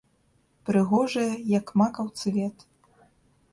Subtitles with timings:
[0.69, 2.69] Прыгожая, як макаў цвет.